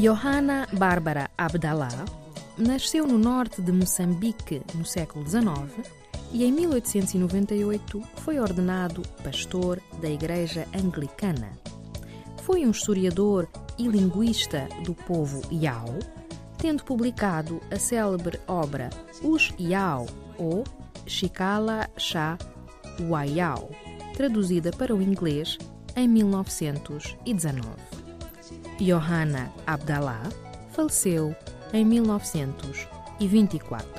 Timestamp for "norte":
3.18-3.60